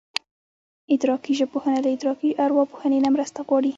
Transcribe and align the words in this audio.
ادراکي 0.93 1.33
ژبپوهنه 1.39 1.79
له 1.85 1.89
ادراکي 1.95 2.29
ارواپوهنې 2.45 2.99
نه 3.05 3.09
مرسته 3.15 3.39
غواړي 3.47 3.69